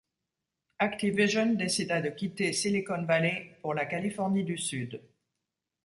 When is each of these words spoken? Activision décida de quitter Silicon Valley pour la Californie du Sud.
Activision 0.79 1.53
décida 1.53 2.01
de 2.01 2.09
quitter 2.09 2.53
Silicon 2.53 3.03
Valley 3.03 3.59
pour 3.61 3.75
la 3.75 3.85
Californie 3.85 4.43
du 4.43 4.57
Sud. 4.57 4.99